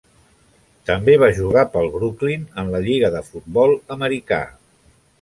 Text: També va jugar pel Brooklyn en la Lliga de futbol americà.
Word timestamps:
També 0.89 1.15
va 1.25 1.29
jugar 1.41 1.67
pel 1.75 1.91
Brooklyn 1.97 2.49
en 2.65 2.75
la 2.77 2.83
Lliga 2.89 3.15
de 3.19 3.25
futbol 3.31 3.79
americà. 3.99 4.45